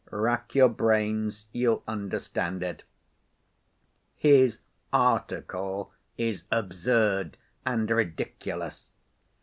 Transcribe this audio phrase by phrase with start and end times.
[0.09, 2.81] Rack your brains—you'll understand it.
[4.17, 8.93] His article is absurd and ridiculous.